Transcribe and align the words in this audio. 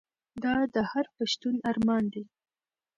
دا 0.43 0.55
د 0.73 0.75
هر 0.91 1.05
پښتون 1.17 1.55
ارمان 1.69 2.03
دی. 2.13 2.23